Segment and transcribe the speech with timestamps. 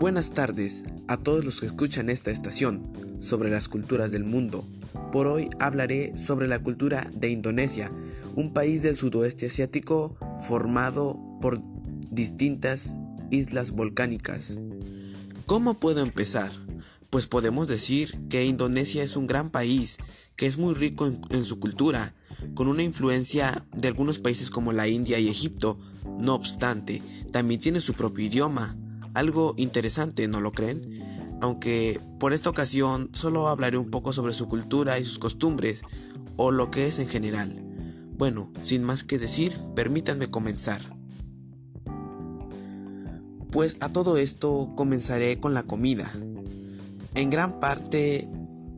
[0.00, 2.90] Buenas tardes a todos los que escuchan esta estación
[3.20, 4.66] sobre las culturas del mundo.
[5.12, 7.92] Por hoy hablaré sobre la cultura de Indonesia,
[8.34, 10.16] un país del sudoeste asiático
[10.48, 11.60] formado por
[12.10, 12.94] distintas
[13.30, 14.58] islas volcánicas.
[15.44, 16.50] ¿Cómo puedo empezar?
[17.10, 19.98] Pues podemos decir que Indonesia es un gran país
[20.34, 22.14] que es muy rico en, su cultura,
[22.54, 25.78] con una influencia de algunos países como la India y Egipto.
[26.18, 28.78] No obstante, también tiene su propio idioma,
[29.14, 31.38] algo interesante, ¿no lo creen?
[31.40, 35.80] Aunque por esta ocasión solo hablaré un poco sobre su cultura y sus costumbres,
[36.36, 37.62] o lo que es en general.
[38.16, 40.80] Bueno, sin más que decir, permítanme comenzar.
[43.50, 46.10] Pues a todo esto comenzaré con la comida.
[47.14, 48.28] En gran parte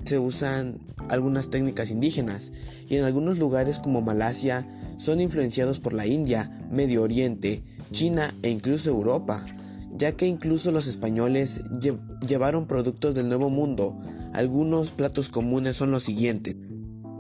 [0.05, 2.53] se usan algunas técnicas indígenas
[2.89, 4.67] y en algunos lugares como Malasia
[4.99, 9.45] son influenciados por la India, Medio Oriente, China e incluso Europa
[10.03, 11.61] ya que incluso los españoles
[12.27, 13.97] llevaron productos del Nuevo Mundo.
[14.35, 16.57] Algunos platos comunes son los siguientes.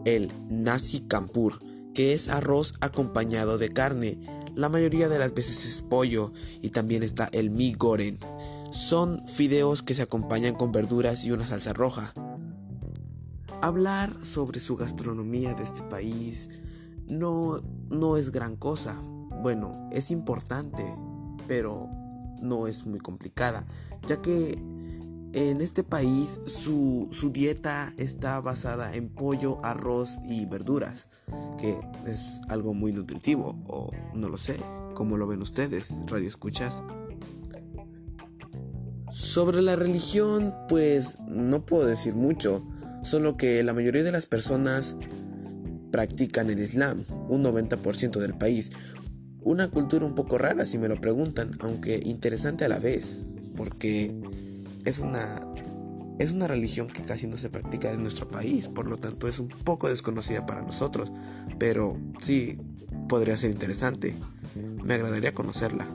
[0.04, 1.60] El nasi campur,
[1.94, 4.18] que es arroz acompañado de carne,
[4.56, 8.18] la mayoría de las veces es pollo, y también está el mi goren.
[8.72, 12.12] Son fideos que se acompañan con verduras y una salsa roja.
[13.60, 16.50] Hablar sobre su gastronomía de este país
[17.06, 19.00] no, no es gran cosa.
[19.40, 20.82] Bueno, es importante,
[21.46, 22.01] pero
[22.42, 23.66] no es muy complicada,
[24.06, 24.58] ya que
[25.32, 31.08] en este país su, dieta está basada en pollo, arroz y verduras,
[31.58, 34.56] que es algo muy nutritivo, o no lo sé,
[34.94, 36.74] como lo ven ustedes, radio escuchas.
[39.10, 42.66] Sobre la religión, pues no puedo decir mucho,
[43.02, 44.96] solo que la mayoría de las personas
[45.90, 48.70] practican el Islam, un 90% del país,
[49.44, 53.26] una cultura un poco rara si me lo preguntan, aunque interesante a la vez,
[53.56, 54.14] porque
[54.84, 55.40] es una
[56.18, 59.40] es una religión que casi no se practica en nuestro país, por lo tanto es
[59.40, 61.10] un poco desconocida para nosotros,
[61.58, 62.58] pero sí
[63.08, 64.14] podría ser interesante.
[64.84, 65.86] Me agradaría conocerla.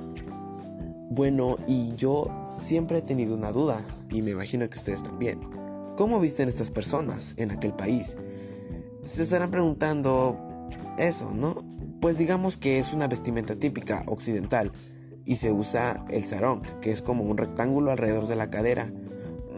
[1.10, 5.40] Bueno, y yo siempre he tenido una duda, y me imagino que ustedes también.
[5.96, 8.18] ¿Cómo visten estas personas en aquel país?
[9.04, 10.38] Se estarán preguntando
[10.98, 11.64] eso, ¿no?
[12.02, 14.72] Pues digamos que es una vestimenta típica occidental
[15.26, 18.92] y se usa el sarong, que es como un rectángulo alrededor de la cadera,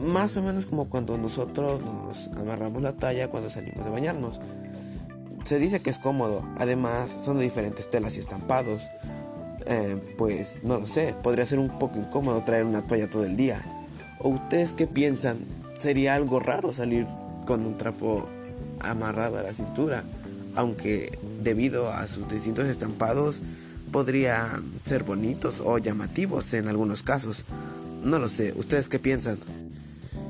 [0.02, 4.40] más o menos como cuando nosotros nos amarramos la talla cuando salimos de bañarnos.
[5.44, 8.84] Se dice que es cómodo, además son de diferentes telas y estampados.
[9.66, 13.36] Eh, pues no lo sé, podría ser un poco incómodo traer una toalla todo el
[13.36, 13.62] día.
[14.20, 15.40] ¿O ustedes qué piensan?
[15.78, 17.06] ¿Sería algo raro salir
[17.46, 18.28] con un trapo
[18.80, 20.04] amarrado a la cintura?
[20.56, 23.42] aunque debido a sus distintos estampados
[23.92, 27.46] podría ser bonitos o llamativos en algunos casos.
[28.04, 29.38] No lo sé, ¿ustedes qué piensan?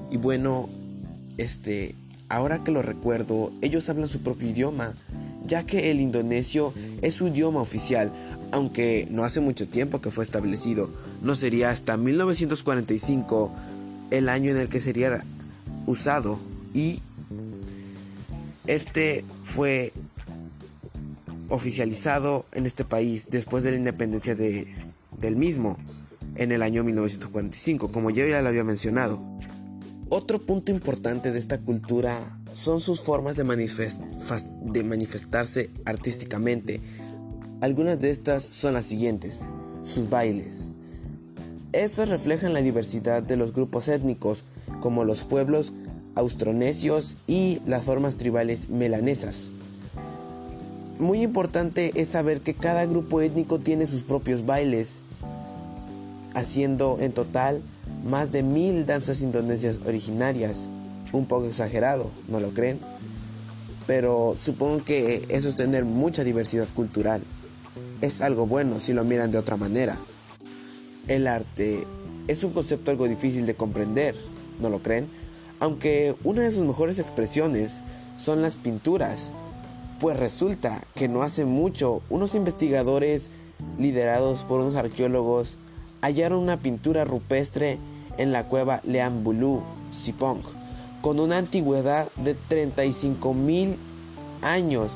[0.09, 0.69] Y bueno,
[1.37, 1.95] este,
[2.29, 4.95] ahora que lo recuerdo, ellos hablan su propio idioma,
[5.45, 8.11] ya que el indonesio es su idioma oficial,
[8.51, 10.89] aunque no hace mucho tiempo que fue establecido.
[11.21, 13.51] No sería hasta 1945
[14.11, 15.23] el año en el que sería
[15.85, 16.39] usado
[16.73, 17.01] y
[18.65, 19.93] este fue
[21.49, 24.67] oficializado en este país después de la independencia de,
[25.19, 25.77] del mismo
[26.35, 29.19] en el año 1945, como yo ya lo había mencionado.
[30.09, 32.17] Otro punto importante de esta cultura
[32.53, 36.81] son sus formas de, de manifestarse artísticamente.
[37.61, 39.43] Algunas de estas son las siguientes,
[39.83, 40.67] sus bailes.
[41.73, 44.43] Estos reflejan la diversidad de los grupos étnicos,
[44.81, 45.73] como los pueblos
[46.15, 49.51] austronesios y las formas tribales melanesas.
[50.99, 54.95] Muy importante es saber que cada grupo étnico tiene sus propios bailes,
[56.33, 57.61] haciendo en total
[58.05, 60.67] más de mil danzas indonesias originarias.
[61.13, 62.79] Un poco exagerado, ¿no lo creen?
[63.87, 67.23] Pero supongo que eso es tener mucha diversidad cultural.
[68.01, 69.97] Es algo bueno si lo miran de otra manera.
[71.07, 71.87] El arte
[72.27, 74.15] es un concepto algo difícil de comprender,
[74.59, 75.07] ¿no lo creen?
[75.61, 77.77] Aunque una de sus mejores expresiones
[78.19, 79.31] son las pinturas
[79.99, 83.29] pues resulta que no hace mucho unos investigadores
[83.77, 85.57] liderados por unos arqueólogos
[86.01, 87.79] hallaron una pintura rupestre
[88.17, 89.61] en la cueva Leambulu,
[89.91, 90.41] Sipong,
[91.01, 93.77] con una antigüedad de 35 mil
[94.41, 94.91] años.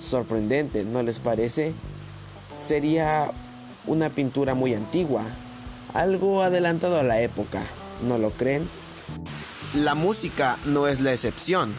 [0.00, 1.72] Sorprendente, ¿no les parece?
[2.54, 3.30] Sería
[3.86, 5.24] una pintura muy antigua,
[5.94, 7.62] algo adelantado a la época,
[8.06, 8.68] ¿no lo creen?
[9.74, 11.72] La música no es la excepción.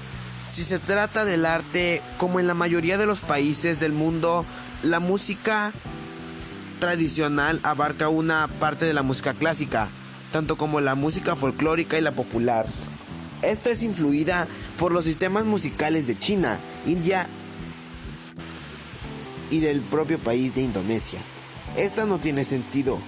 [0.43, 4.45] Si se trata del arte, como en la mayoría de los países del mundo,
[4.83, 5.71] la música
[6.79, 9.89] tradicional abarca una parte de la música clásica,
[10.31, 12.65] tanto como la música folclórica y la popular.
[13.41, 14.47] Esta es influida
[14.77, 17.27] por los sistemas musicales de China, India
[19.51, 21.19] y del propio país de Indonesia.
[21.77, 22.99] Esta no tiene sentido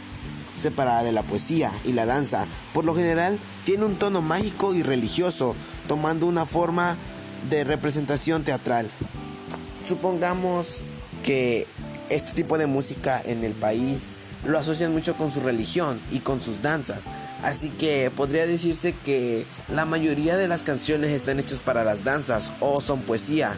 [0.61, 2.45] separada de la poesía y la danza.
[2.73, 5.55] Por lo general tiene un tono mágico y religioso,
[5.87, 6.95] tomando una forma
[7.49, 8.89] de representación teatral.
[9.87, 10.83] Supongamos
[11.23, 11.67] que
[12.09, 16.41] este tipo de música en el país lo asocian mucho con su religión y con
[16.41, 16.99] sus danzas.
[17.43, 22.51] Así que podría decirse que la mayoría de las canciones están hechas para las danzas
[22.59, 23.55] o son poesía.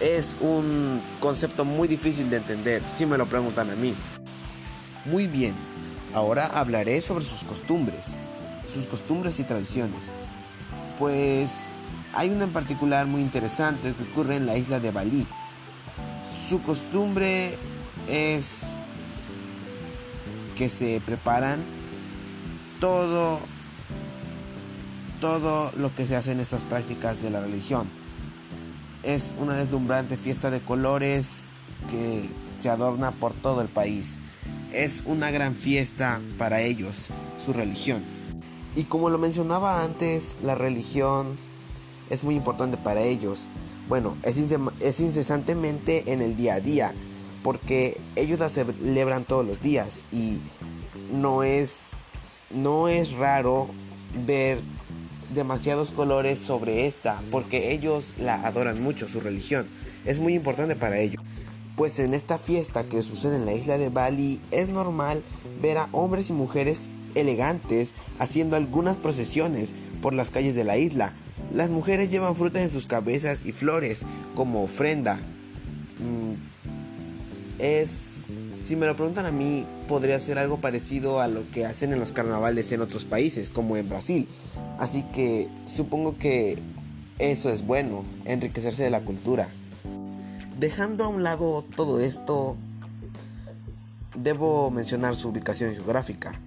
[0.00, 3.94] Es un concepto muy difícil de entender si me lo preguntan a mí.
[5.06, 5.54] Muy bien,
[6.14, 8.00] ahora hablaré sobre sus costumbres,
[8.72, 10.00] sus costumbres y tradiciones.
[10.98, 11.68] Pues
[12.14, 15.26] hay una en particular muy interesante que ocurre en la isla de Bali.
[16.48, 17.54] Su costumbre
[18.08, 18.72] es
[20.56, 21.60] que se preparan
[22.80, 23.40] todo
[25.20, 27.88] todo lo que se hace en estas prácticas de la religión.
[29.02, 31.44] Es una deslumbrante fiesta de colores
[31.90, 32.28] que
[32.58, 34.16] se adorna por todo el país.
[34.72, 36.96] Es una gran fiesta para ellos,
[37.44, 38.02] su religión.
[38.76, 41.36] Y como lo mencionaba antes, la religión
[42.10, 43.40] es muy importante para ellos.
[43.88, 44.36] Bueno, es,
[44.80, 46.92] es incesantemente en el día a día
[47.42, 50.38] porque ellos la celebran todos los días y
[51.12, 51.90] no es
[52.50, 53.68] no es raro
[54.26, 54.60] ver
[55.32, 59.68] demasiados colores sobre esta porque ellos la adoran mucho su religión.
[60.04, 61.22] Es muy importante para ellos.
[61.76, 65.22] Pues en esta fiesta que sucede en la isla de Bali es normal
[65.62, 69.72] ver a hombres y mujeres elegantes haciendo algunas procesiones
[70.02, 71.14] por las calles de la isla
[71.52, 74.02] las mujeres llevan frutas en sus cabezas y flores
[74.34, 75.16] como ofrenda
[75.98, 76.34] mm,
[77.60, 81.92] es, si me lo preguntan a mí, podría ser algo parecido a lo que hacen
[81.92, 84.28] en los carnavales en otros países, como en Brasil.
[84.78, 86.58] Así que supongo que
[87.18, 89.48] eso es bueno, enriquecerse de la cultura.
[90.58, 92.56] Dejando a un lado todo esto,
[94.16, 96.40] debo mencionar su ubicación geográfica,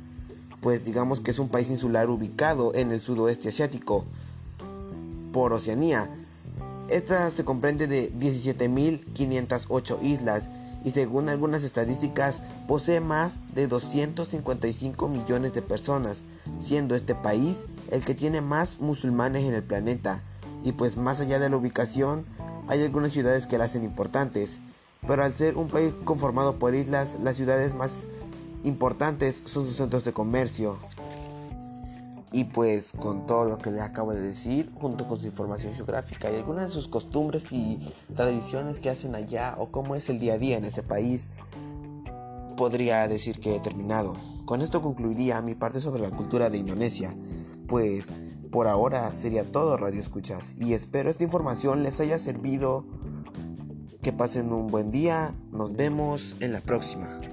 [0.62, 4.06] pues digamos que es un país insular ubicado en el sudoeste asiático,
[5.34, 6.10] por Oceanía.
[6.88, 10.44] Esta se comprende de 17.508 islas
[10.86, 16.22] y según algunas estadísticas posee más de 255 millones de personas,
[16.58, 20.24] siendo este país el que tiene más musulmanes en el planeta.
[20.64, 22.26] Y pues más allá de la ubicación,
[22.68, 24.60] hay algunas ciudades que la hacen importantes,
[25.06, 28.08] pero al ser un país conformado por islas, las ciudades más
[28.64, 30.80] importantes son sus centros de comercio,
[32.34, 36.32] y pues con todo lo que le acabo de decir, junto con su información geográfica
[36.32, 37.80] y algunas de sus costumbres y
[38.16, 41.30] tradiciones que hacen allá o cómo es el día a día en ese país,
[42.58, 44.16] podría decir que he terminado.
[44.46, 47.16] Con esto concluiría mi parte sobre la cultura de Indonesia.
[47.68, 48.16] Pues
[48.52, 52.86] por ahora sería todo Radio Escuchas y espero esta información les haya servido.
[54.02, 57.33] Que pasen un buen día, nos vemos en la próxima.